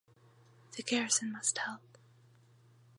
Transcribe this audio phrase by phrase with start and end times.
[0.75, 1.99] The garrison must help.